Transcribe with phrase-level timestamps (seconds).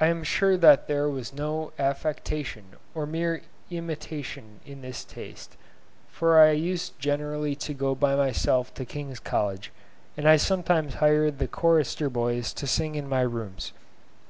[0.00, 5.58] I am sure that there was no affectation or mere imitation in this taste,
[6.08, 9.70] for I used generally to go by myself to King's College,
[10.16, 13.74] and I sometimes hired the chorister boys to sing in my rooms.